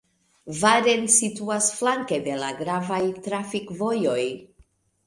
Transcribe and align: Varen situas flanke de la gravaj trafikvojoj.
Varen 0.61 1.05
situas 1.17 1.69
flanke 1.81 2.19
de 2.29 2.41
la 2.45 2.51
gravaj 2.63 3.01
trafikvojoj. 3.29 4.21